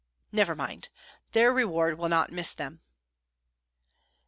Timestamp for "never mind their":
0.31-1.53